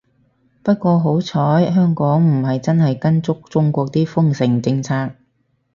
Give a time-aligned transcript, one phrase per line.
[0.63, 5.11] 不過好彩香港唔係真係跟足中國啲封城政策